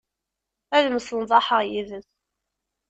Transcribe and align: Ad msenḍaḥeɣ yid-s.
Ad 0.77 0.85
msenḍaḥeɣ 0.95 1.61
yid-s. 1.69 2.09